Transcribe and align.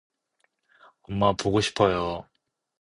엄마 1.03 1.31
보고 1.35 1.61
싶어요. 1.61 2.27